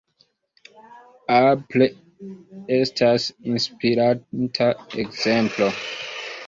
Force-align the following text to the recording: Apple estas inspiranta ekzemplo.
Apple 1.41 1.85
estas 2.79 3.29
inspiranta 3.53 4.73
ekzemplo. 5.07 5.71